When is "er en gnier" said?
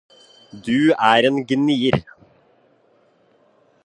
1.09-1.99